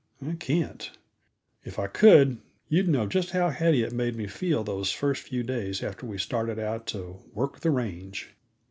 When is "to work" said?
6.87-7.59